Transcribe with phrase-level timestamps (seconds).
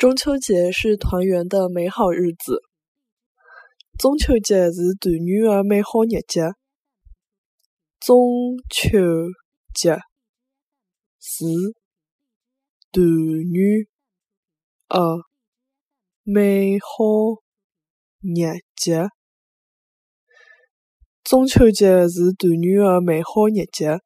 [0.00, 2.62] 中秋节是团圆的美好日子。
[3.98, 6.54] 中秋节是团圆的美好日节。
[8.00, 8.88] 中秋
[9.74, 9.98] 节
[11.20, 11.44] 是
[12.40, 12.80] 团
[13.52, 13.86] 圆
[14.88, 15.26] 的
[16.22, 17.42] 美好
[18.22, 19.06] 日节。
[21.22, 24.00] 中秋节是团圆的美好日节。